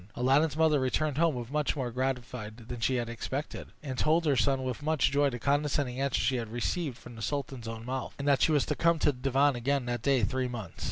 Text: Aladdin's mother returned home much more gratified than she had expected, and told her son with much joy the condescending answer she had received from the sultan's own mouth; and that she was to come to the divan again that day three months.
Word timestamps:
Aladdin's 0.15 0.57
mother 0.57 0.79
returned 0.79 1.19
home 1.19 1.45
much 1.51 1.75
more 1.75 1.91
gratified 1.91 2.57
than 2.69 2.79
she 2.79 2.95
had 2.95 3.07
expected, 3.07 3.67
and 3.83 3.99
told 3.99 4.25
her 4.25 4.35
son 4.35 4.63
with 4.63 4.81
much 4.81 5.11
joy 5.11 5.29
the 5.29 5.37
condescending 5.37 6.01
answer 6.01 6.19
she 6.19 6.37
had 6.37 6.51
received 6.51 6.97
from 6.97 7.15
the 7.15 7.21
sultan's 7.21 7.67
own 7.67 7.85
mouth; 7.85 8.15
and 8.17 8.27
that 8.27 8.41
she 8.41 8.51
was 8.51 8.65
to 8.65 8.75
come 8.75 8.97
to 8.97 9.11
the 9.11 9.19
divan 9.21 9.55
again 9.55 9.85
that 9.85 10.01
day 10.01 10.23
three 10.23 10.47
months. 10.47 10.79